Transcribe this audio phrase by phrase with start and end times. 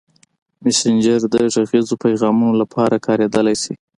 [0.63, 3.73] مسېنجر د غږیزو پیغامونو لپاره کارېدلی شي.